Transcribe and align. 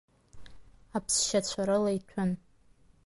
Аԥсшьацәа 0.97 1.61
рыла 1.67 1.91
иҭәын. 1.97 2.31